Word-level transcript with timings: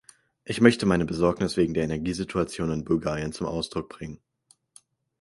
Ich 0.45 0.61
möchte 0.61 0.87
meine 0.87 1.05
Besorgnis 1.05 1.57
wegen 1.57 1.75
der 1.75 1.83
Energiesituation 1.83 2.71
in 2.71 2.83
Bulgarien 2.83 3.33
zum 3.33 3.45
Ausdruck 3.45 3.87
bringen. 3.87 4.19